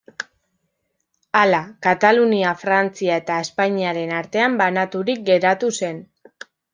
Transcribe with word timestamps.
Hala, 1.41 1.57
Katalunia 1.87 2.53
Frantzia 2.61 3.19
eta 3.23 3.35
Espainiaren 3.47 4.15
artean 4.21 4.57
banaturik 4.63 5.23
geratu 5.29 5.71
zen. 5.81 6.01